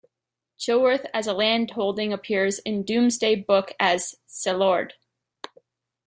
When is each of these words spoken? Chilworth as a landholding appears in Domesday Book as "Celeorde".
Chilworth 0.57 1.05
as 1.13 1.27
a 1.27 1.33
landholding 1.33 2.11
appears 2.11 2.57
in 2.57 2.83
Domesday 2.83 3.35
Book 3.35 3.73
as 3.79 4.15
"Celeorde". 4.25 4.93